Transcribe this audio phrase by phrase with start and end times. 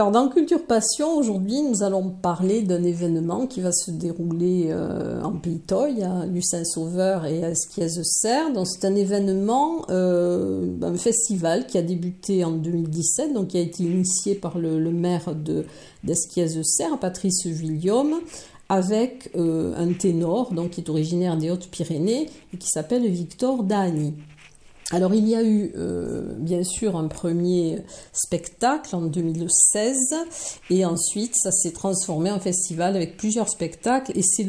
[0.00, 5.20] Alors dans Culture Passion, aujourd'hui, nous allons parler d'un événement qui va se dérouler euh,
[5.22, 8.50] en Pays Toy, à Lucin-Sauveur et à Esquiez-Serre.
[8.54, 13.60] Donc c'est un événement, euh, un festival qui a débuté en 2017, donc qui a
[13.60, 15.66] été initié par le, maire de
[16.02, 18.20] d'Esquiez-Serre, Patrice Villiom,
[18.70, 24.14] avec euh, un ténor, donc qui est originaire des Hautes-Pyrénées et qui s'appelle Victor Dani.
[24.92, 30.16] Alors il y a eu euh, bien sûr un premier spectacle en 2016
[30.68, 34.42] et ensuite ça s'est transformé en festival avec plusieurs spectacles et c'est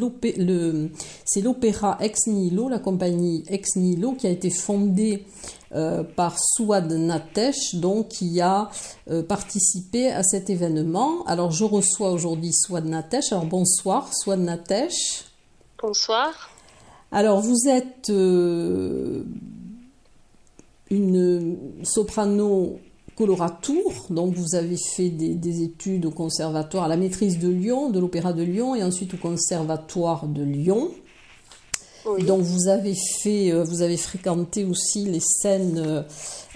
[1.41, 5.25] l'opéra Ex Nihilo, la compagnie Ex Nihilo qui a été fondée
[5.73, 8.71] euh, par Souad Natesh, donc qui a
[9.11, 11.23] euh, participé à cet événement.
[11.27, 13.31] Alors je reçois aujourd'hui Souad Natesh.
[13.31, 15.25] Alors bonsoir Souad Natesh.
[15.79, 16.49] Bonsoir.
[17.11, 18.09] Alors vous êtes
[20.91, 22.79] une soprano
[23.15, 27.99] coloratour, donc vous avez fait des, études au conservatoire, à la maîtrise de Lyon, de
[27.99, 30.91] l'Opéra de Lyon, et ensuite au conservatoire de Lyon.
[32.27, 36.01] Donc vous avez fait, euh, vous avez fréquenté aussi les scènes euh,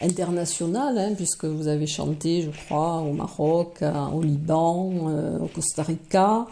[0.02, 5.84] internationales, hein, puisque vous avez chanté, je crois, au Maroc, au Liban, euh, au Costa
[5.84, 6.48] Rica,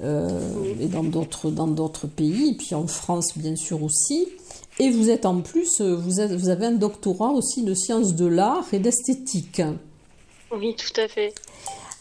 [0.00, 4.28] et dans d'autres dans d'autres pays, et puis en France bien sûr aussi.
[4.78, 8.26] Et vous êtes en plus, euh, vous, vous avez un doctorat aussi de sciences de
[8.26, 9.62] l'art et d'esthétique.
[10.50, 11.34] Oui, tout à fait.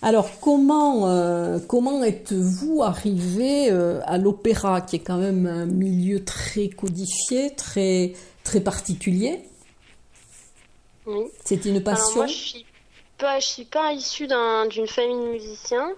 [0.01, 6.23] Alors comment, euh, comment êtes-vous arrivé euh, à l'opéra, qui est quand même un milieu
[6.23, 9.39] très codifié, très, très particulier?
[11.05, 11.23] Oui.
[11.45, 12.65] C'est une passion Alors moi, je suis
[13.17, 15.91] pas, je suis pas issue d'une famille de musiciens.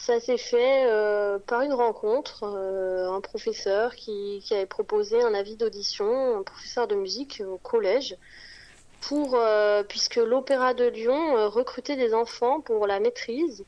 [0.00, 5.56] Ça s'est fait euh, par une rencontre, euh, un professeur qui, avait proposé un avis
[5.56, 8.16] d'audition, un professeur de musique au collège,
[9.02, 13.66] pour euh, puisque l'Opéra de Lyon recrutait des enfants pour la maîtrise.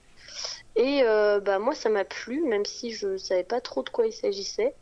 [0.75, 4.07] Et bah, moi, ça m'a plu, même si je ne savais pas trop de quoi
[4.07, 4.75] il s'agissait.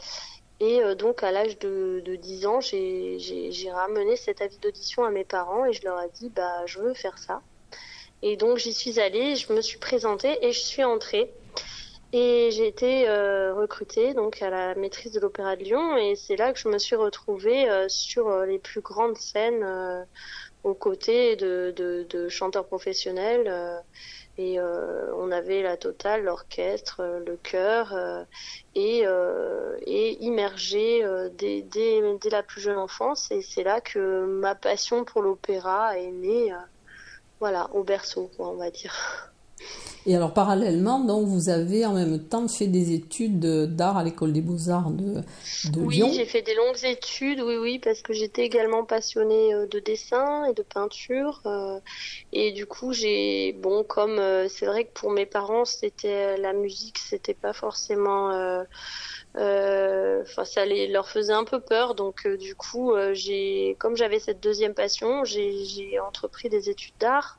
[0.61, 5.25] Et donc, à l'âge de, de 10 ans, j'ai ramené cet avis d'audition à mes
[5.25, 7.43] parents et je leur ai dit, bah, je veux faire ça.
[8.23, 11.33] Et donc, j'y suis allée, je me suis présentée et je suis entrée.
[12.13, 16.35] Et j'ai été euh, recrutée donc à la maîtrise de l'Opéra de Lyon et c'est
[16.35, 19.65] là que je me suis retrouvée euh, sur euh, les plus grandes scènes
[20.65, 23.49] aux côtés de, de, de chanteurs professionnels.
[24.39, 27.95] et on avait la totale, l'orchestre, le chœur
[28.75, 29.05] et,
[29.87, 31.03] et immergé
[31.39, 33.31] dès, dès, dès, la plus jeune enfance.
[33.31, 36.53] Et c'est là que ma passion pour l'opéra est née,
[37.41, 39.30] voilà, au berceau, quoi, on va dire.
[40.07, 43.39] Et alors parallèlement, donc vous avez en même temps fait des études
[43.77, 45.21] d'art à l'école des beaux-arts de,
[45.71, 46.07] de oui, Lyon.
[46.09, 49.79] Oui, j'ai fait des longues études, oui, oui, parce que j'étais également passionnée euh, de
[49.79, 51.43] dessin et de peinture.
[51.45, 51.79] Euh,
[52.33, 56.55] et du coup, j'ai, bon, comme euh, c'est vrai que pour mes parents, c'était la
[56.55, 58.31] musique, c'était pas forcément.
[59.37, 64.43] Enfin, ça les, leur faisait un peu peur, donc du coup, j'ai, comme j'avais cette
[64.43, 67.39] deuxième passion, j'ai entrepris des études d'art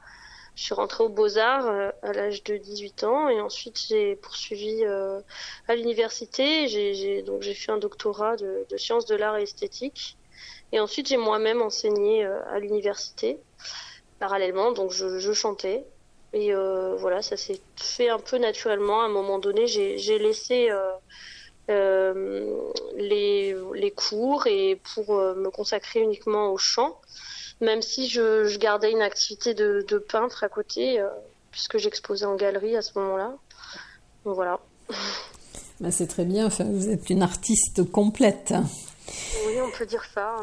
[0.55, 4.83] je suis rentrée aux Beaux-Arts euh, à l'âge de 18 ans et ensuite j'ai poursuivi
[4.83, 5.19] euh,
[5.67, 6.67] à l'université.
[6.67, 10.17] J'ai donc j'ai fait un doctorat de, sciences de l'art et esthétique.
[10.73, 13.39] Et ensuite j'ai moi-même enseigné euh, à l'université
[14.19, 14.71] parallèlement.
[14.71, 15.85] Donc je, chantais
[16.33, 19.01] Et voilà, ça s'est fait un peu naturellement.
[19.01, 20.69] À un moment donné, j'ai laissé
[21.67, 26.99] les, les, cours et pour me consacrer uniquement au chant,
[27.61, 31.03] même si je, gardais une activité de, de peintre à côté,
[31.51, 33.35] puisque j'exposais en galerie à ce moment-là.
[34.25, 34.59] Donc voilà.
[35.79, 38.53] Ben, c'est très bien, enfin, vous êtes une artiste complète.
[39.47, 40.35] Oui, on peut dire ça.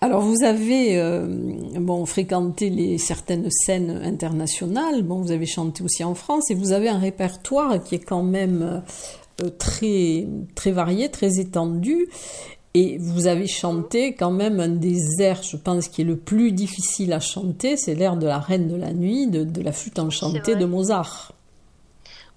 [0.00, 5.02] Alors vous avez euh, bon fréquenté les certaines scènes internationales.
[5.02, 8.22] Bon, vous avez chanté aussi en France et vous avez un répertoire qui est quand
[8.22, 8.82] même
[9.42, 12.08] euh, très très varié, très étendu.
[12.74, 16.52] Et vous avez chanté quand même un des airs, je pense, qui est le plus
[16.52, 19.98] difficile à chanter, c'est l'air de la Reine de la Nuit, de, de la flûte
[19.98, 21.32] enchantée de Mozart.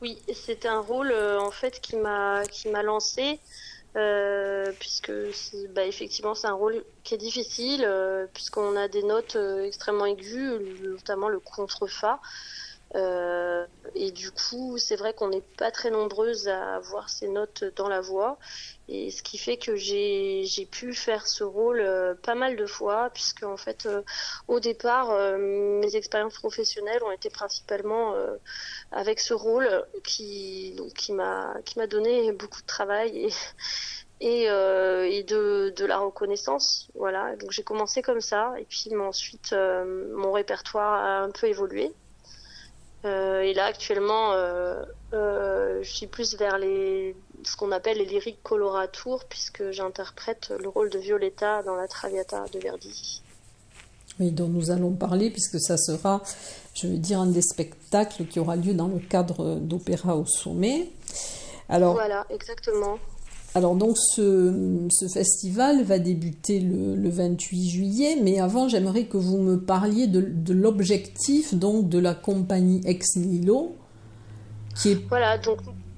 [0.01, 3.39] Oui, c'est un rôle euh, en fait qui m'a qui m'a lancé
[3.95, 5.11] euh, puisque
[5.75, 10.59] bah, effectivement c'est un rôle qui est difficile euh, puisqu'on a des notes extrêmement aiguës,
[10.81, 12.19] notamment le contre-fa.
[12.95, 13.65] Euh,
[13.95, 17.87] et du coup, c'est vrai qu'on n'est pas très nombreuses à avoir ces notes dans
[17.87, 18.37] la voix.
[18.89, 23.09] Et ce qui fait que j'ai pu faire ce rôle euh, pas mal de fois,
[23.13, 24.01] puisque en fait, euh,
[24.47, 28.15] au départ, mes expériences professionnelles ont été principalement
[28.91, 33.29] avec ce rôle qui, qui m'a donné beaucoup de travail et,
[34.21, 36.89] et, et de, de, la reconnaissance.
[36.95, 41.93] Voilà, donc j'ai commencé comme ça, et puis ensuite mon répertoire a un peu évolué.
[43.03, 44.83] Euh, et là, actuellement, euh,
[45.13, 50.69] euh, je suis plus vers les, ce qu'on appelle les lyriques coloratours, puisque j'interprète le
[50.69, 53.21] rôle de Violetta dans la Traviata de Verdi.
[54.19, 56.21] Oui, dont nous allons parler, puisque ça sera,
[56.75, 60.91] je veux dire, un des spectacles qui aura lieu dans le cadre d'Opéra au Sommet.
[61.69, 62.99] Alors, voilà, exactement.
[63.53, 69.59] Alors donc ce, festival va débuter le, 28 juillet, mais avant j'aimerais que vous me
[69.59, 73.75] parliez de, l'objectif donc de la compagnie Ex Nihilo,
[74.75, 75.07] qui est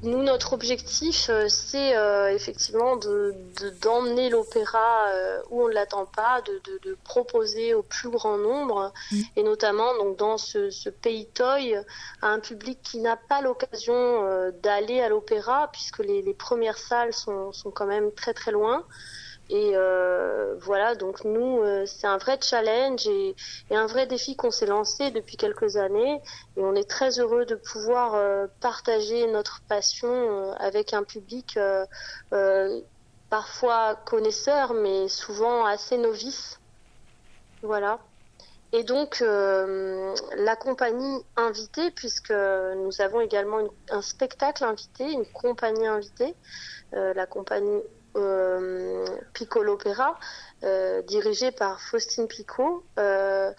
[0.04, 3.34] nous, notre objectif, euh, c'est euh, effectivement de,
[3.82, 8.92] d'emmener l'opéra euh, où on ne l'attend pas, de, de, proposer au plus grand nombre,
[9.12, 9.22] mm.
[9.38, 11.76] et notamment donc dans ce, ce, pays toy
[12.22, 17.14] à un public qui n'a pas l'occasion d'aller à l'opéra, puisque les, les premières salles
[17.14, 18.86] sont, sont, quand même très très loin.
[19.54, 23.36] Et euh, voilà, donc nous, euh, c'est un vrai challenge et,
[23.70, 26.20] un vrai défi qu'on s'est lancé depuis quelques années.
[26.58, 31.60] Et on est très heureux de pouvoir euh, partager notre passion avec un public
[33.30, 36.60] parfois connaisseur, mais souvent assez novice.
[37.62, 38.00] Voilà.
[38.72, 43.60] Et donc, la compagnie invitée, puisque nous avons également
[43.92, 46.34] un spectacle invité, une compagnie invitée,
[46.92, 47.84] la compagnie
[49.34, 50.20] Piccolo Opera,
[50.64, 53.52] euh, dirigé par Faustine Picot, euh,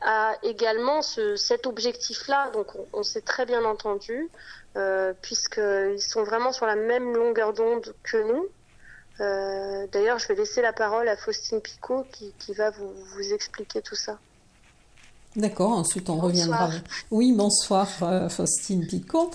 [0.00, 2.50] a également cet objectif-là.
[2.50, 4.30] Donc on, s'est très bien entendu,
[5.22, 8.48] puisqu'ils sont vraiment sur la même longueur d'onde que nous.
[9.92, 14.18] D'ailleurs, je vais laisser la parole à Faustine Picot qui, va vous expliquer tout ça.
[15.34, 16.70] D'accord, ensuite on reviendra.
[17.10, 19.30] Oui, bonsoir euh, Faustine Picot.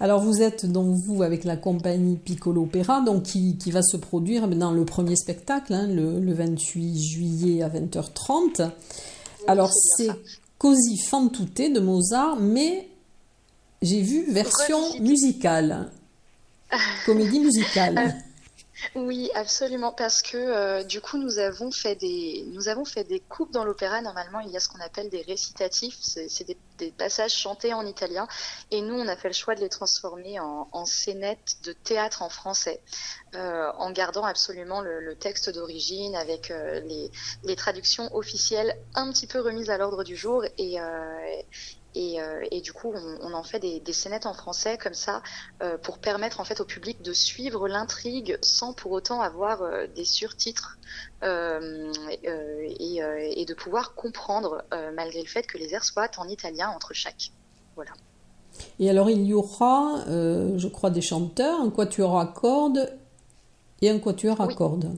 [0.00, 4.48] Alors vous êtes donc vous avec la compagnie Piccolo Opéra, donc qui, va se produire
[4.48, 8.70] dans le premier spectacle, hein, le, 28 juillet à 20h30.
[9.46, 10.08] Alors c'est
[10.56, 12.88] Così fan tutte de Mozart, mais
[13.82, 15.90] j'ai vu version musicale,
[17.04, 18.14] comédie musicale.
[18.94, 23.20] Oui, absolument, parce que euh, du coup, nous avons fait des, nous avons fait des
[23.20, 24.00] coupes dans l'opéra.
[24.00, 26.56] Normalement, il y a ce qu'on appelle des récitatifs, c'est des,
[26.98, 28.26] passages chantés en italien,
[28.72, 32.22] et nous, on a fait le choix de les transformer en, en scénettes de théâtre
[32.22, 32.80] en français,
[33.36, 37.10] euh, en gardant absolument le, texte d'origine, avec euh, les,
[37.44, 40.78] les, traductions officielles un petit peu remises à l'ordre du jour, et,
[41.96, 45.22] euh, et, du coup, on, en fait des, des, scénettes en français comme ça
[45.62, 49.86] euh, pour permettre en fait au public de suivre l'intrigue sans pour autant avoir euh,
[49.94, 50.78] des surtitres
[51.22, 56.94] et, et, de pouvoir comprendre malgré le fait que les airs soient en italien entre
[56.94, 57.30] chaque.
[57.76, 57.92] Voilà.
[58.80, 62.92] Et alors il y aura, je crois, des chanteurs, un quatuor à cordes
[63.82, 64.96] et un quatuor à cordes.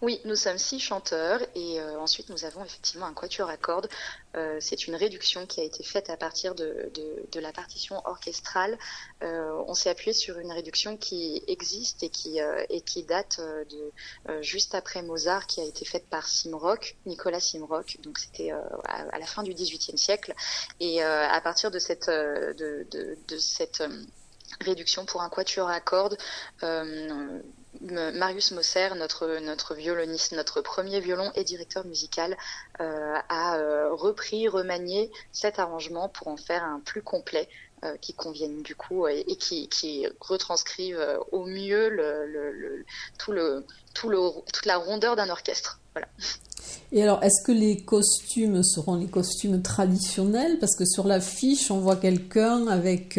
[0.00, 3.88] Oui, nous sommes six chanteurs et euh, ensuite nous avons effectivement un quatuor à cordes.
[4.36, 6.92] Euh, c'est une réduction qui a été faite à partir de,
[7.34, 8.78] la partition orchestrale.
[9.24, 13.92] Euh, on s'est appuyé sur une réduction qui existe et qui, et qui date de
[14.40, 17.98] juste après Mozart, qui a été faite par Simrock, Nicolas Simrock.
[18.02, 18.52] Donc c'était
[18.84, 20.34] à, la fin du XVIIIe siècle.
[20.78, 23.82] Et à partir de cette, de, de cette
[24.60, 26.18] réduction pour un quatuor à cordes,
[27.80, 32.36] Marius Mosser, notre, notre violoniste, notre premier violon et directeur musical,
[32.78, 33.58] a
[33.92, 37.48] repris, remanié cet arrangement pour en faire un plus complet
[38.00, 41.90] qui convienne du coup et, qui, qui, retranscrivent au mieux
[43.18, 45.80] tout le, tout le, toute la rondeur d'un orchestre.
[45.92, 46.08] Voilà.
[46.90, 50.58] Et alors, est-ce que les costumes seront les costumes traditionnels?
[50.58, 53.18] Parce que sur l'affiche, on voit quelqu'un avec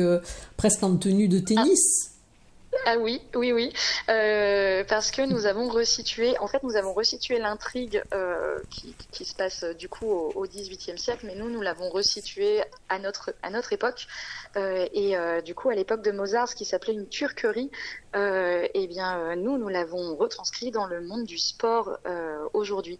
[0.57, 2.08] presque en tenue de tennis.
[2.99, 3.73] Oui, oui, oui,
[4.09, 9.35] euh, parce que nous avons resitué, en fait, nous avons resitué l'intrigue euh, qui, se
[9.35, 13.73] passe du coup au, XVIIIe siècle, mais nous, nous l'avons resitué à notre à notre
[13.73, 14.07] époque.
[14.57, 17.69] Euh, et euh, du coup, à l'époque de Mozart, ce qui s'appelait une turquerie,
[18.15, 21.97] euh, eh bien, nous, nous l'avons retranscrit dans le monde du sport
[22.53, 22.99] aujourd'hui.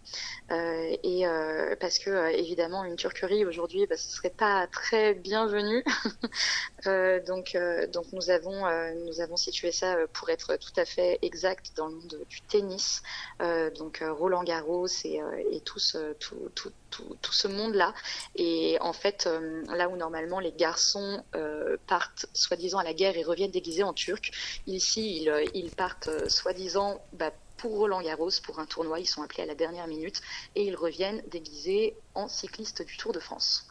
[0.50, 1.24] et
[1.80, 5.84] parce que évidemment, une turquerie aujourd'hui, bah, ce serait pas très bienvenu.
[7.26, 7.56] donc,
[7.92, 8.64] donc, nous avons
[9.06, 13.02] nous avons situé ça pour être tout à fait exact dans le monde du tennis.
[13.76, 15.20] donc, Roland Garros et,
[15.64, 17.94] tout ce monde-là.
[18.36, 19.28] Et en fait,
[19.68, 23.92] là où normalement les garçons euh, partent soi-disant à la guerre et reviennent déguisés en
[23.92, 24.30] turcs.
[24.66, 29.00] Ici, ils, euh, partent euh, soi-disant bah, pour Roland Garros, pour un tournoi.
[29.00, 30.20] Ils sont appelés à la dernière minute
[30.54, 33.69] et ils reviennent déguisés en cyclistes du Tour de France.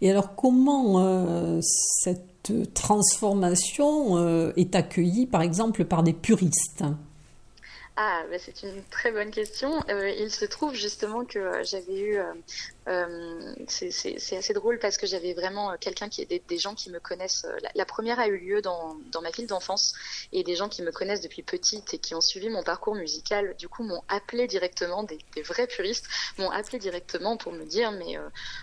[0.00, 6.84] Et alors, comment cette transformation est accueillie, par exemple, par des puristes?
[7.96, 9.82] Ah, bah, c'est une très bonne question.
[9.88, 12.18] il se trouve justement que j'avais eu
[12.88, 16.90] euh, c'est assez drôle parce que j'avais vraiment euh, quelqu'un qui est des, gens qui
[16.90, 17.44] me connaissent.
[17.44, 19.94] Euh, la, première a eu lieu dans, ma ville d'enfance
[20.32, 23.54] et des gens qui me connaissent depuis petite et qui ont suivi mon parcours musical,
[23.56, 26.06] du coup, m'ont appelé directement, des, des vrais puristes,
[26.38, 28.18] m'ont appelé directement pour me dire mais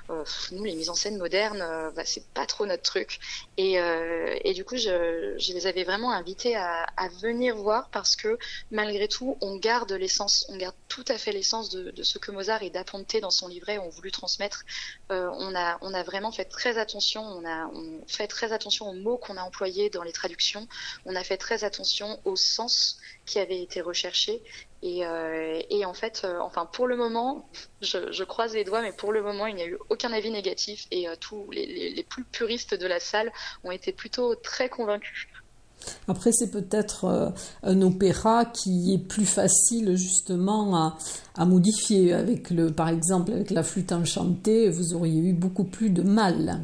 [0.09, 3.19] euh, nous les mises en scène modernes, bah, c'est pas trop notre truc.
[3.57, 6.87] Et, et du coup, je, les avais vraiment invités à,
[7.21, 8.37] venir voir parce que
[8.71, 12.63] malgré tout, on garde l'essence, on garde tout à fait l'essence de, ce que Mozart
[12.63, 14.65] et d'apponter dans son livret ont voulu transmettre.
[15.11, 17.69] Euh, on, a, on a vraiment fait très attention, on a
[18.07, 20.67] fait très attention aux mots qu'on a employés dans les traductions,
[21.05, 24.41] on a fait très attention au sens qui avait été recherché.
[24.81, 27.49] Et, euh, en fait, euh, enfin pour le moment,
[27.81, 30.85] je, croise les doigts, mais pour le moment, il n'y a eu aucun avis négatif
[30.91, 33.31] et tous les, plus puristes de la salle
[33.63, 35.27] ont été plutôt très convaincus.
[36.07, 37.29] Après, c'est peut-être euh,
[37.63, 40.95] un opéra qui est plus facile justement
[41.35, 42.13] à, modifier.
[42.13, 46.61] Avec le, par exemple, avec la flûte enchantée, vous auriez eu beaucoup plus de mal.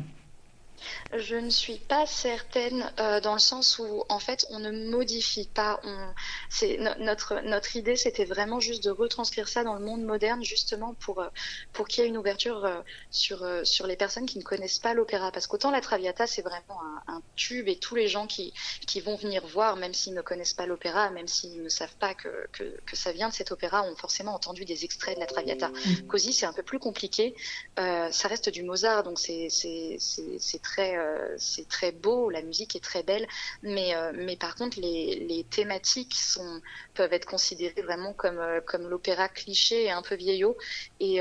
[1.18, 5.48] Je ne suis pas certaine euh, dans le sens où en fait on ne modifie
[5.48, 5.80] pas.
[5.84, 6.14] On,
[6.50, 10.94] c'est notre notre idée c'était vraiment juste de retranscrire ça dans le monde moderne justement
[10.96, 11.28] pour euh,
[11.74, 12.82] pour qu'il y ait une ouverture euh,
[13.12, 16.80] sur sur les personnes qui ne connaissent pas l'opéra parce qu'autant la Traviata c'est vraiment
[17.08, 18.54] un, tube et tous les gens qui
[18.88, 22.14] qui vont venir voir même s'ils ne connaissent pas l'opéra même s'ils ne savent pas
[22.14, 25.28] que, que, que ça vient de cet opéra ont forcément entendu des extraits de la
[25.28, 25.70] Traviata.
[25.70, 26.08] Mmh.
[26.08, 27.36] Così c'est un peu plus compliqué.
[27.78, 30.98] ça reste du Mozart donc c'est c'est c'est très
[31.38, 33.28] c'est très beau, la musique est très belle,
[33.62, 36.62] mais, euh, mais par contre, les, thématiques sont,
[36.94, 40.58] peuvent être considérées vraiment comme, euh, comme l'opéra cliché et un peu vieillot.
[41.00, 41.16] Et,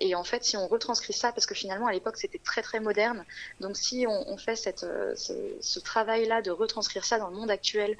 [0.00, 2.80] et, en fait, si on retranscrit ça, parce que finalement, à l'époque, c'était très très
[2.80, 3.24] moderne,
[3.60, 7.96] donc si on, fait cette, ce, travail-là de retranscrire ça dans le monde actuel,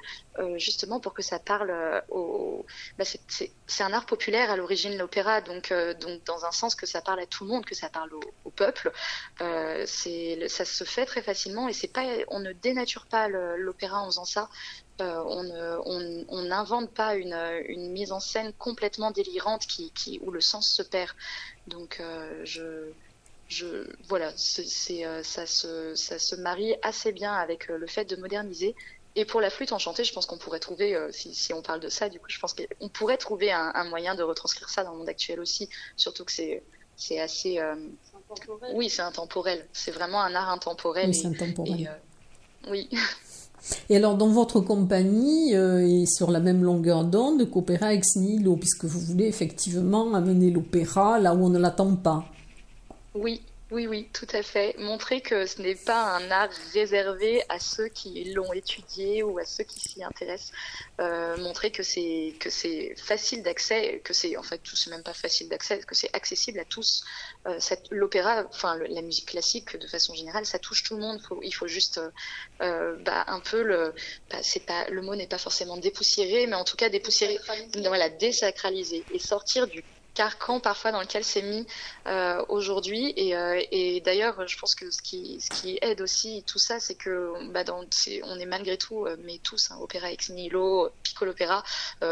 [0.55, 2.65] justement pour que ça parle au...
[2.97, 7.01] Bah, c'est un art populaire à l'origine, l'opéra, donc, donc dans un sens que ça
[7.01, 8.91] parle à tout le monde, que ça parle au, peuple,
[9.85, 14.05] c'est ça se fait très facilement et c'est pas, on ne dénature pas l'opéra en
[14.05, 14.49] faisant ça.
[15.01, 17.33] Euh, on n'invente pas une,
[17.67, 21.11] une, mise en scène complètement délirante qui, qui où le sens se perd.
[21.67, 22.91] Donc euh, je,
[23.47, 28.15] je, voilà, c'est, euh, ça, se, ça se marie assez bien avec le fait de
[28.15, 28.75] moderniser.
[29.15, 32.09] Et pour la flûte enchantée, je pense qu'on pourrait trouver, si, on parle de ça,
[32.09, 35.09] du coup, je pense qu'on pourrait trouver un, moyen de retranscrire ça dans le monde
[35.09, 36.61] actuel aussi, surtout que c'est,
[36.95, 37.19] c'est
[38.73, 39.65] oui, c'est intemporel.
[39.73, 41.09] C'est vraiment un art intemporel.
[41.09, 41.87] Oui, c'est intemporel.
[41.87, 42.89] Euh, oui.
[43.89, 48.55] Et alors, dans votre compagnie, euh, et sur la même longueur d'onde qu'Opéra Ex Nihilo,
[48.55, 52.23] puisque vous voulez effectivement amener l'opéra là où on ne l'attend pas.
[53.13, 54.75] Oui, oui, oui, tout à fait.
[54.79, 59.45] Montrer que ce n'est pas un art réservé à ceux qui l'ont étudié ou à
[59.45, 60.51] ceux qui s'y intéressent.
[60.99, 65.03] Euh, montrer que c'est que c'est facile d'accès, que c'est en fait tout c'est même
[65.03, 67.03] pas facile d'accès, que c'est accessible à tous.
[67.47, 67.59] Euh,
[67.91, 71.21] L'opéra, enfin la musique classique de façon générale, ça touche tout le monde.
[71.21, 72.01] Faut, il faut juste
[72.61, 73.93] euh, bah, un peu le,
[74.31, 77.37] bah, c'est pas le mot n'est pas forcément dépoussiéré, mais en tout cas dépoussiérer,
[77.85, 79.83] voilà, désacraliser et sortir du
[80.19, 81.65] carcan parfois dans lequel c'est mis
[82.05, 83.13] euh, aujourd'hui.
[83.15, 87.31] Et, euh, et d'ailleurs, je pense que ce qui, aide aussi tout ça, c'est que
[87.51, 87.85] bah, dans,
[88.23, 91.63] on est malgré tout, euh, mais tous, hein, Opéra Ex Nihilo, Piccolo Opéra,
[92.01, 92.07] on,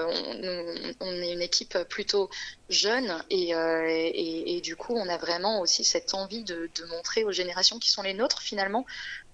[1.02, 2.30] est une équipe plutôt
[2.70, 7.78] jeune et, du coup, on a vraiment aussi cette envie de, de montrer aux générations
[7.78, 8.86] qui sont les nôtres finalement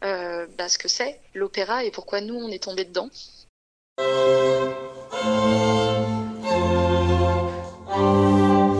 [0.01, 3.10] bah, ce que c'est l'opéra et pourquoi nous on est tombé dedans.
[7.93, 8.73] Quel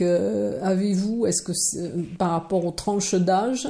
[0.00, 1.52] euh, avez-vous Est-ce que
[2.16, 3.66] par rapport aux tranches d'âge?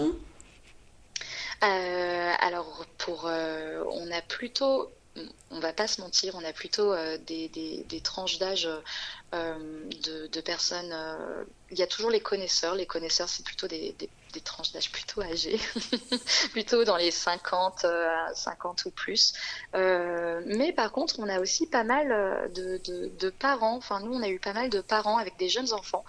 [1.62, 4.90] Euh, Alors, pour, euh, on a plutôt,
[5.50, 6.95] on va pas se mentir, on a plutôt
[7.26, 8.69] des, des, tranches d'âge
[9.33, 10.95] de, personnes.
[11.71, 12.75] il y a toujours les connaisseurs.
[12.75, 13.95] Les connaisseurs, c'est plutôt des
[14.40, 15.60] tranches d'âge plutôt âgées,
[16.52, 17.86] plutôt dans les 50,
[18.34, 19.34] 50 euh, ou plus.
[19.74, 24.22] Euh, mais par contre, on a aussi pas mal euh, de, parents, enfin nous on
[24.22, 26.04] a eu pas mal de parents avec des jeunes enfants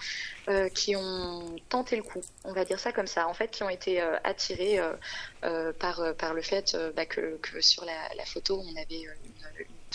[0.75, 3.69] qui ont tenté le coup, on va dire ça comme ça, en fait, qui ont
[3.69, 4.79] été attirés
[5.79, 9.35] par, le fait bah, que, sur la, photo on avait une,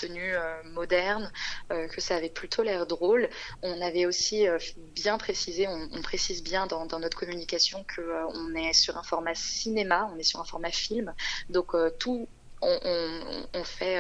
[0.09, 1.31] euh, moderne,
[1.73, 3.29] euh, que ça avait plutôt l'air drôle.
[3.63, 4.59] On avait aussi euh,
[4.95, 8.01] bien précisé, on, précise bien dans, notre communication que
[8.35, 11.15] on est sur un format cinéma, on est sur un format film,
[11.49, 12.27] donc tout
[12.63, 13.99] on, fait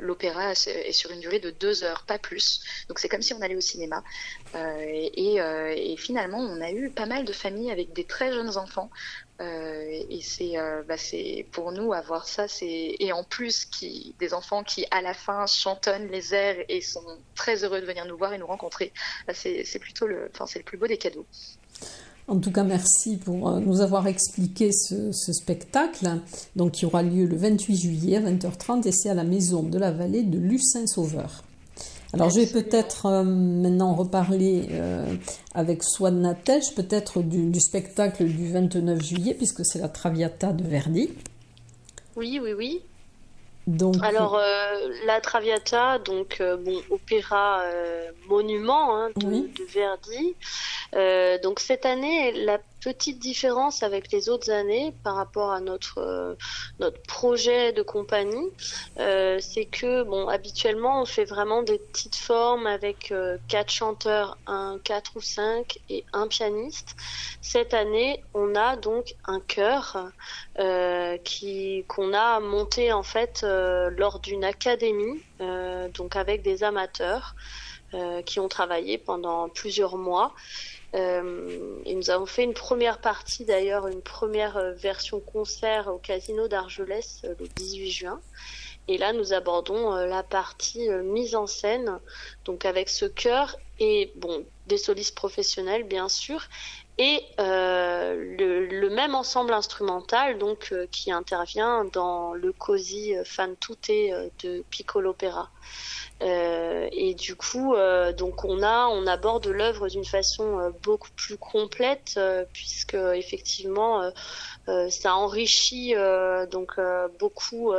[0.00, 2.62] l'opéra est sur une durée de deux heures, pas plus.
[2.88, 4.02] Donc c'est comme si on allait au cinéma.
[4.54, 8.90] et, et, finalement, on a eu pas mal de familles avec des très jeunes enfants
[9.42, 10.94] euh, et c'est euh, bah
[11.50, 13.68] pour nous avoir ça et en plus
[14.18, 18.06] des enfants qui à la fin chantonnent les airs et sont très heureux de venir
[18.06, 18.92] nous voir et nous rencontrer
[19.26, 21.26] bah, c'est plutôt le le plus beau des cadeaux
[22.28, 26.08] en tout cas, merci pour euh, nous avoir expliqué ce, spectacle,
[26.54, 29.76] donc qui aura lieu le 28 juillet à 20h30 et c'est à la Maison de
[29.76, 31.42] la Vallée de Lucin-Sauveur.
[32.12, 35.14] Alors je vais peut-être euh, maintenant reparler euh,
[35.54, 41.10] avec Swan Natèche, peut-être du, spectacle du 29 juillet, puisque c'est la Traviata de Verdi.
[42.16, 42.82] Oui, oui, oui.
[43.66, 44.44] Donc, Alors euh,
[45.06, 47.62] la Traviata, donc bon opéra
[48.28, 50.34] monument hein, de, de, Verdi.
[51.42, 56.34] donc cette année, la petite différence avec les autres années par rapport à notre euh,
[56.80, 58.50] notre projet de compagnie,
[58.98, 64.36] euh, c'est que bon habituellement on fait vraiment des petites formes avec euh, quatre chanteurs,
[64.46, 66.96] un quatre ou cinq et un pianiste.
[67.40, 70.10] Cette année, on a donc un chœur
[71.24, 75.20] qui qu'on a monté en fait lors d'une académie,
[75.94, 77.34] donc avec des amateurs
[78.26, 80.34] qui ont travaillé pendant plusieurs mois.
[80.94, 85.98] Euh, et nous avons fait une première partie, d'ailleurs, une première euh, version concert au
[85.98, 88.20] Casino d'Argelès euh, le 18 juin.
[88.88, 92.00] Et là, nous abordons la partie mise en scène,
[92.44, 96.48] donc avec ce chœur et bon des solistes professionnels bien sûr,
[96.98, 105.10] et le, même ensemble instrumental donc qui intervient dans le cosy fan tutte de Piccolo
[105.10, 105.50] Opera.
[106.22, 111.10] Euh, et du coup, euh, donc on a, on aborde l'œuvre d'une façon euh, beaucoup
[111.16, 112.18] plus complète,
[112.52, 114.10] puisque effectivement,
[114.66, 115.94] ça enrichit
[116.50, 116.78] donc
[117.18, 117.72] beaucoup.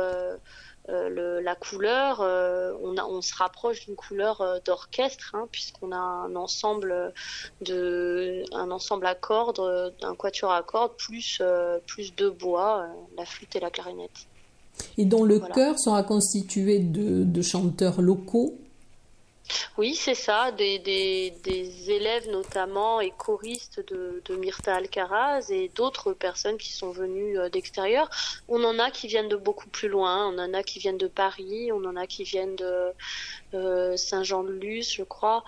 [0.88, 7.14] La couleur, on, on, se rapproche d'une couleur d'orchestre hein, puisqu'on a un ensemble
[7.62, 9.60] de, un ensemble à cordes,
[10.02, 11.40] un quatuor à cordes plus
[11.86, 14.28] plus de bois, la flûte et la clarinette
[14.98, 18.58] et dont le chœur sera constitué de, chanteurs locaux.
[19.76, 21.32] Oui, c'est ça, des,
[21.88, 27.48] élèves notamment et choristes de, de Myrta Alcaraz et d'autres personnes qui sont venues euh,
[27.48, 28.08] d'extérieur.
[28.48, 31.08] On en a qui viennent de beaucoup plus loin, on en a qui viennent de
[31.08, 32.92] Paris, on en a qui viennent de
[33.54, 35.44] euh, Saint-Jean-de-Luz, je crois.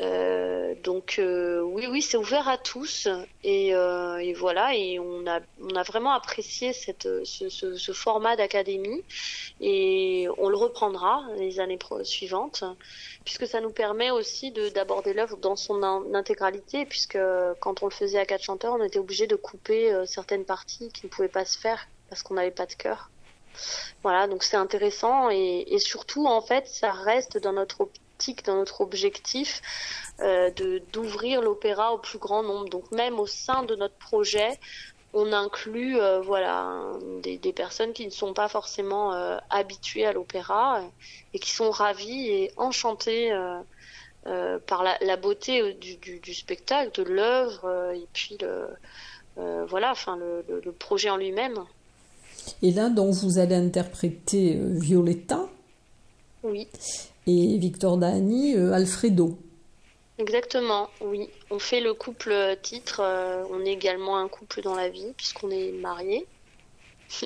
[0.00, 3.08] Euh, donc euh, oui, oui, c'est ouvert à tous.
[3.44, 9.02] Et, euh, voilà et on a vraiment apprécié ce, format d'académie.
[9.60, 12.64] Et on le reprendra les années suivantes
[13.24, 15.82] puisque ça nous permet aussi de d'aborder l'œuvre dans son
[16.14, 17.18] intégralité puisque
[17.60, 21.06] quand on le faisait à quatre chanteurs on était obligé de couper certaines parties qui
[21.06, 23.10] ne pouvaient pas se faire parce qu'on n'avait pas de chœur.
[24.02, 25.30] Voilà, donc c'est intéressant.
[25.30, 27.88] Et, et, surtout en fait ça reste dans notre
[28.44, 29.60] dans notre objectif
[30.20, 32.68] euh, de d'ouvrir l'opéra au plus grand nombre.
[32.68, 34.58] Donc même au sein de notre projet,
[35.14, 36.80] on inclut euh, voilà
[37.22, 40.82] des, des, personnes qui ne sont pas forcément euh, habituées à l'opéra
[41.34, 43.32] et qui sont ravies et enchantées
[44.66, 48.68] par la, la beauté du, du, du, spectacle, de l'œuvre et puis le
[49.66, 51.58] voilà enfin le, le, le, projet en lui-même.
[52.62, 55.48] Et là donc vous allez interpréter Violetta?
[56.44, 56.68] Oui
[57.26, 59.38] et Victor Dani, euh, Alfredo.
[60.18, 61.28] Exactement, oui.
[61.50, 63.00] On fait le couple titre.
[63.00, 66.26] Euh, on est également un couple dans la vie puisqu'on est mariés.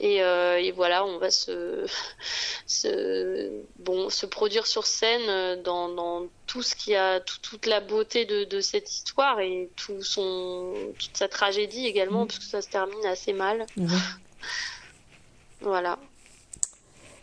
[0.00, 1.86] et, euh, et, voilà, on va se,
[2.66, 7.80] se, bon, se produire sur scène dans, dans tout ce qui a tout, toute la
[7.80, 12.28] beauté de, de, cette histoire et tout son, toute sa tragédie également, mmh.
[12.28, 13.66] puisque ça se termine assez mal.
[13.76, 13.86] Mmh.
[15.60, 15.98] voilà.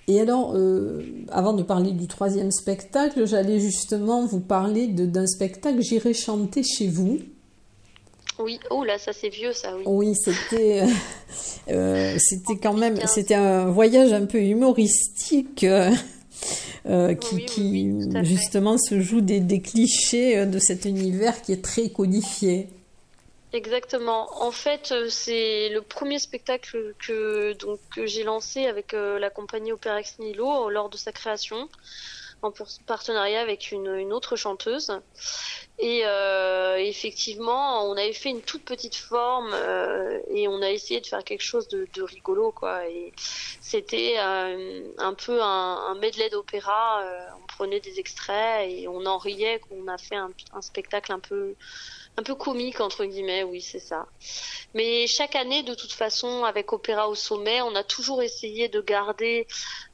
[0.07, 5.81] Et alors, euh, avant de parler du troisième spectacle, j'allais justement vous parler d'un spectacle
[5.81, 7.19] J'irai chanter chez vous.
[8.39, 9.83] Oui, oh là, ça c'est vieux, ça, oui.
[9.85, 10.87] Oui, c'était, euh,
[11.71, 15.63] euh c'était quand même, c'était un voyage un peu humoristique.
[15.63, 15.91] Euh
[16.85, 17.91] qui, oui, oui, qui
[18.23, 22.67] justement se joue des, des, clichés de cet univers qui est très codifié.
[23.53, 24.27] Exactement.
[24.43, 29.29] En fait, euh, c'est le premier spectacle que donc que j'ai lancé avec euh, la
[29.29, 31.69] compagnie Opéra Ex Nihilo lors de sa création,
[32.41, 32.51] en
[32.87, 34.91] partenariat avec une, une autre chanteuse.
[35.77, 40.99] Et euh, effectivement, on avait fait une toute petite forme euh, et on a essayé
[40.99, 42.87] de faire quelque chose de, de rigolo, quoi.
[42.87, 43.13] Et
[43.61, 47.03] c'était euh, un peu un, un medley d'opéra.
[47.41, 49.59] on prenait des extraits et on en riait.
[49.59, 51.55] qu'on a fait un, un spectacle un peu
[52.17, 54.05] un peu comique entre guillemets, oui c'est ça.
[54.73, 58.81] Mais chaque année, de toute façon, avec Opéra au sommet, on a toujours essayé de
[58.81, 59.47] garder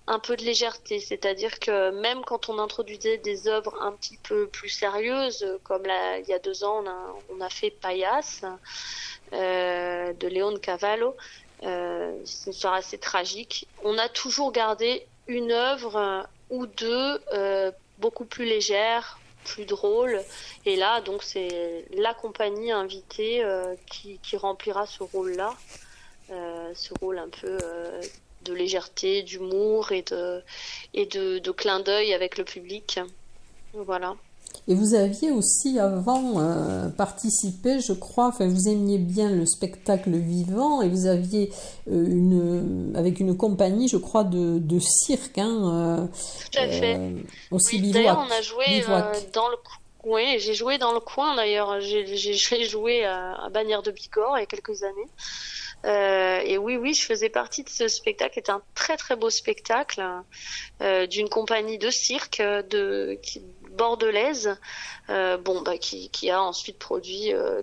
[0.08, 4.48] un peu de légèreté, c'est-à-dire que même quand on introduisait des œuvres un petit peu
[4.48, 8.44] plus sérieuses, comme là, il y a deux ans, on a, on a fait Payas
[9.34, 11.16] euh, de Léon Cavallo,
[11.64, 13.68] euh, c'est une histoire assez tragique.
[13.84, 20.22] On a toujours gardé une œuvre ou deux euh, beaucoup plus légère, plus drôle.
[20.66, 25.56] Et là, donc, c'est la compagnie invitée euh, qui, remplira ce rôle-là,
[26.32, 28.02] euh, ce rôle un peu euh,
[28.44, 30.44] de légèreté, d'humour et de,
[30.94, 33.00] et de clin d'œil avec le public.
[33.74, 34.16] Voilà.
[34.68, 40.16] Et vous aviez aussi avant euh, participé, je crois, enfin vous aimiez bien le spectacle
[40.16, 41.52] vivant et vous aviez
[41.90, 45.40] euh, une, avec une compagnie, je crois, de, de cirque.
[45.40, 46.08] Hein, euh,
[46.52, 46.98] Tout à fait.
[46.98, 47.14] Euh,
[47.50, 48.84] aussi oui, D'ailleurs, on a joué
[49.34, 49.58] dans le
[50.06, 51.82] oui, j'ai joué dans le coin d'ailleurs.
[51.82, 55.10] J'ai joué à, à Bagnères de Bigorre il y a quelques années.
[55.86, 58.34] Euh, et oui, oui, je faisais partie de ce spectacle.
[58.36, 60.04] C'était un très très beau spectacle
[60.82, 63.42] euh, d'une compagnie de cirque de qui,
[63.80, 64.58] bordelaise,
[65.10, 67.62] euh, bon, bah, qui, a ensuite produit euh,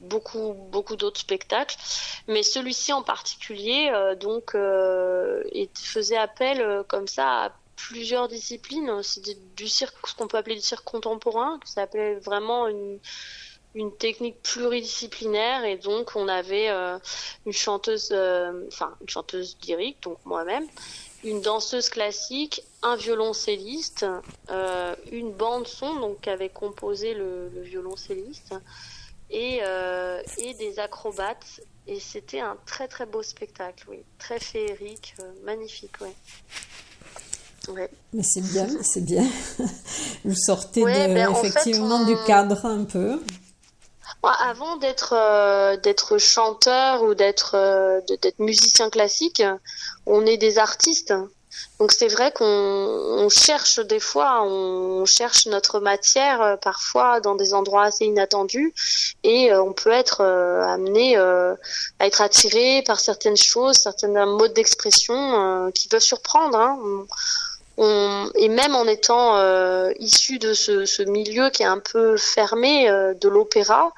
[0.00, 1.76] beaucoup beaucoup d'autres spectacles,
[2.26, 4.56] mais celui-ci en particulier, euh, donc,
[5.52, 9.02] et faisait appel comme ça à plusieurs disciplines.
[9.02, 9.22] C'est
[9.54, 15.64] du cirque, ce qu'on peut appeler du cirque contemporain, qui s'appelait vraiment une technique pluridisciplinaire
[15.64, 16.68] et donc on avait
[17.44, 18.12] une chanteuse
[18.68, 20.68] enfin une chanteuse lyrique donc moi-même
[21.24, 24.06] une danseuse classique, un violoncelliste,
[24.50, 28.54] euh, une bande son donc avait composé le, le violoncelliste
[29.30, 35.14] et, euh, et des acrobates et c'était un très très beau spectacle, oui, très féerique,
[35.20, 36.14] euh, magnifique, ouais.
[37.68, 37.90] Ouais.
[38.12, 39.24] Mais c'est bien, c'est bien.
[40.24, 42.16] Vous sortez ouais, de, ben, effectivement en fait, on...
[42.16, 43.20] du cadre un peu.
[44.26, 49.42] Avant d'être euh, d'être chanteur ou d'être euh, d'être musicien classique,
[50.06, 51.14] on est des artistes.
[51.80, 57.34] Donc c'est vrai qu'on on cherche des fois, on cherche notre matière euh, parfois dans
[57.34, 58.72] des endroits assez inattendus
[59.22, 61.56] et euh, on peut être euh, amené à
[62.00, 66.58] être attiré par certaines choses, certains modes d'expression qui peuvent surprendre.
[66.58, 66.78] Hein.
[67.76, 72.16] On, et même en étant euh, issu de ce, ce, milieu qui est un peu
[72.16, 73.92] fermé euh, de l'opéra,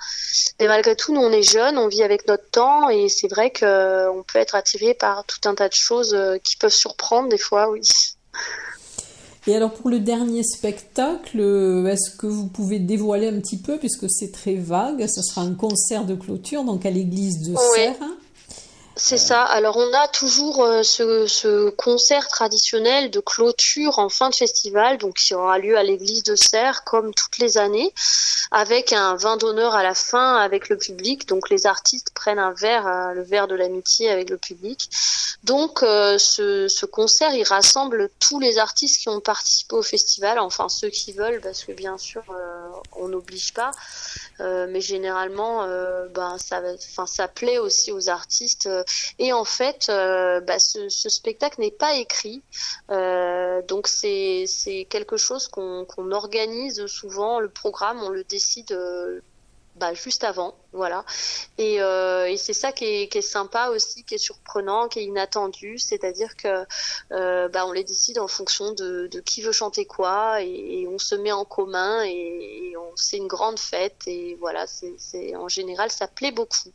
[0.59, 3.51] mais malgré tout, nous on est jeunes, on vit avec notre temps et c'est vrai
[3.51, 7.39] qu'on euh, peut être attiré par tout un tas de choses qui peuvent surprendre des
[7.39, 7.83] fois, oui.
[9.47, 11.39] Et alors pour le dernier spectacle,
[11.89, 15.55] est-ce que vous pouvez dévoiler un petit peu, puisque c'est très vague, ce sera un
[15.55, 17.97] concert de clôture, donc à l'église de Serres.
[18.99, 19.43] C'est ça.
[19.43, 24.97] Alors on a toujours euh, ce, ce, concert traditionnel de clôture en fin de festival,
[24.97, 27.93] donc qui aura lieu à l'église de Serres comme toutes les années,
[28.51, 31.29] avec un vin d'honneur à la fin avec le public.
[31.29, 34.89] Donc les artistes prennent un verre, euh, le verre de l'amitié avec le public.
[35.45, 40.39] Donc euh, ce, ce, concert, il rassemble tous les artistes qui ont participé au festival,
[40.39, 42.23] enfin ceux qui veulent, parce que bien sûr
[42.93, 43.71] on n'oblige pas,
[44.41, 45.67] mais généralement
[46.09, 46.63] ben ça,
[47.07, 48.69] ça plaît aussi aux artistes
[49.19, 52.43] et en fait, euh, bah, ce, spectacle n'est pas écrit,
[52.91, 54.47] euh, donc c'est
[54.91, 57.41] quelque chose qu'on organise souvent.
[57.41, 58.73] Le programme, on le décide.
[59.77, 61.05] Euh, bah, juste avant, voilà.
[61.59, 61.79] Et,
[62.37, 66.67] c'est ça qui est, sympa aussi, qui est surprenant, qui est inattendu, c'est-à-dire que
[67.49, 71.33] bah, on les décide en fonction de, qui veut chanter quoi, et, on se met
[71.33, 76.73] en commun, et, c'est une grande fête, et voilà, c'est en général ça plaît beaucoup.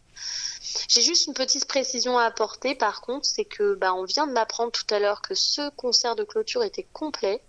[0.88, 4.32] J'ai juste une petite précision à apporter par contre, c'est que bah, on vient de
[4.32, 7.42] m'apprendre tout à l'heure que ce concert de clôture était complet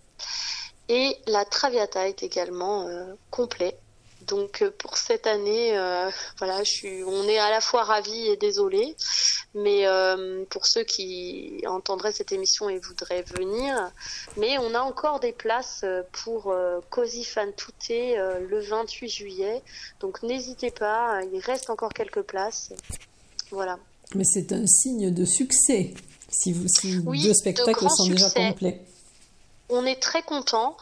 [0.89, 3.77] et la Traviata est également euh, complet.
[4.27, 8.27] Donc euh, pour cette année, euh, voilà, je suis, on est à la fois ravis
[8.27, 8.95] et désolés.
[9.55, 9.85] Mais
[10.49, 13.91] pour ceux qui entendraient cette émission et voudraient venir,
[14.35, 16.51] mais on a encore des places pour
[16.89, 19.61] Cozy Fan Touté le 28 juillet.
[19.99, 22.73] Donc n'hésitez pas, il reste encore quelques places.
[23.51, 23.77] Voilà.
[24.15, 25.93] Mais c'est un signe de succès
[26.33, 28.81] si, vous, si deux spectacles sont déjà complets.
[29.69, 30.75] On est très content.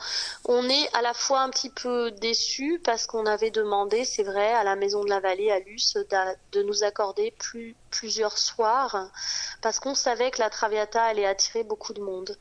[0.46, 4.52] On est à la fois un petit peu déçu parce qu'on avait demandé, c'est vrai,
[4.54, 5.98] à la Maison de la Vallée, à Luce,
[6.52, 9.10] de nous accorder plus, plusieurs soirs
[9.62, 12.38] parce qu'on savait que la Traviata allait attirer beaucoup de monde.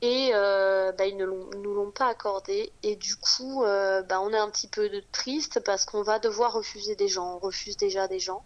[0.00, 2.72] Et euh, bah, ils ne nous l'ont pas accordé.
[2.82, 6.52] Et du coup, euh, bah, on est un petit peu triste parce qu'on va devoir
[6.52, 7.36] refuser des gens.
[7.36, 8.44] On refuse déjà des gens.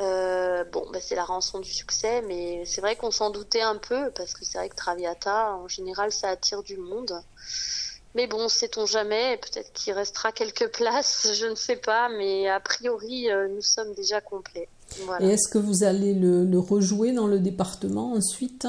[0.00, 3.76] Euh, bon, bah, c'est la rançon du succès, mais c'est vrai qu'on s'en doutait un
[3.76, 7.12] peu, parce que c'est vrai que Traviata, en général, ça attire du monde.
[8.14, 12.60] Mais bon, sait-on jamais, peut-être qu'il restera quelques places, je ne sais pas, mais a
[12.60, 14.68] priori, euh, nous sommes déjà complets.
[15.20, 18.66] Et est-ce que vous allez le, rejouer dans le département ensuite?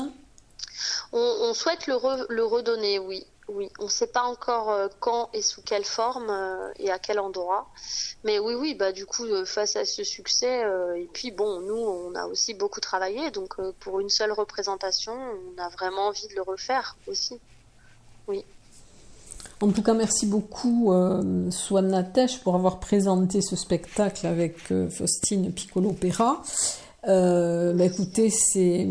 [1.14, 1.96] On, souhaite le,
[2.30, 3.26] le redonner, oui.
[3.54, 7.00] Oui, on ne sait pas encore euh, quand et sous quelle forme euh, et à
[7.00, 7.68] quel endroit.
[8.24, 10.64] Mais oui, oui, bah du coup, euh, face à ce succès,
[10.96, 15.62] et puis bon, nous, on a aussi beaucoup travaillé, donc pour une seule représentation, on
[15.62, 17.40] a vraiment envie de le refaire aussi.
[18.28, 18.46] Oui.
[19.60, 22.10] En tout cas, merci beaucoup, euh, Swan
[22.44, 26.42] pour avoir présenté ce spectacle avec Faustine Piccolo-Pera.
[27.06, 28.88] Bah, écoutez, c'est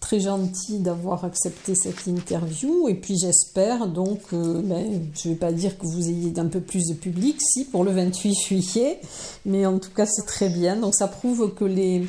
[0.00, 5.38] très gentil d'avoir accepté cette interview et puis j'espère donc, euh, ben, je ne vais
[5.38, 9.00] pas dire que vous ayez un peu plus de public, si pour le 28 juillet,
[9.44, 10.76] mais en tout cas c'est très bien.
[10.76, 12.06] Donc ça prouve que les,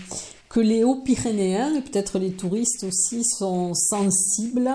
[0.49, 4.71] que les Hauts-Pyrénéens et peut-être les touristes aussi sont sensibles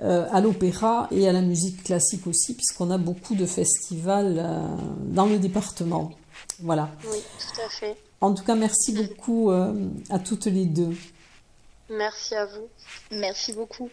[0.00, 4.66] euh, à l'opéra et à la musique classique aussi, puisqu'on a beaucoup de festivals euh,
[5.08, 6.12] dans le département.
[6.60, 6.90] Voilà.
[7.10, 7.96] Oui, tout à fait.
[8.20, 10.92] En tout cas, merci beaucoup à toutes les deux.
[11.90, 12.68] Merci à vous.
[13.10, 13.90] Merci beaucoup.